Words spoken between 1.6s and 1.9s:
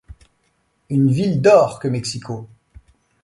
que